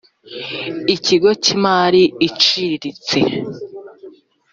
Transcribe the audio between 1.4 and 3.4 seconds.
cy imari iciriritse